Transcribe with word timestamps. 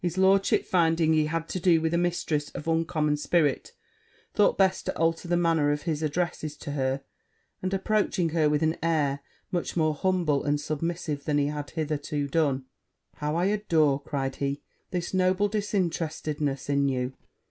Lord 0.17 0.47
finding 0.65 1.13
he 1.13 1.27
had 1.27 1.47
to 1.49 1.59
do 1.59 1.79
with 1.79 1.93
a 1.93 1.97
mistress 1.99 2.49
of 2.55 2.67
uncommon 2.67 3.17
spirit, 3.17 3.71
thought 4.33 4.57
best 4.57 4.87
to 4.87 4.97
alter 4.97 5.27
the 5.27 5.37
manner 5.37 5.69
of 5.71 5.83
his 5.83 6.01
addresses 6.01 6.57
to 6.57 6.71
her; 6.71 7.03
and 7.61 7.71
approaching 7.71 8.29
her 8.29 8.49
with 8.49 8.63
an 8.63 8.77
air 8.81 9.19
much 9.51 9.77
more 9.77 9.93
humble 9.93 10.43
and 10.43 10.59
submissive 10.59 11.25
than 11.25 11.37
he 11.37 11.45
had 11.49 11.69
hitherto 11.69 12.27
done, 12.27 12.65
'How 13.17 13.35
I 13.35 13.45
adore,' 13.45 14.01
cried 14.01 14.37
he, 14.37 14.63
'this 14.89 15.13
noble 15.13 15.47
disinterestedness 15.47 16.67
in 16.67 16.89
you! 16.89 17.13